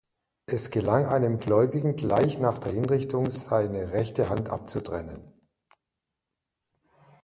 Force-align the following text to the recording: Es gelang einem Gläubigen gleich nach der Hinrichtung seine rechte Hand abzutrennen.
Es 0.47 0.71
gelang 0.71 1.05
einem 1.05 1.37
Gläubigen 1.37 1.95
gleich 1.95 2.39
nach 2.39 2.57
der 2.57 2.71
Hinrichtung 2.71 3.29
seine 3.29 3.91
rechte 3.91 4.29
Hand 4.29 4.49
abzutrennen. 4.49 5.31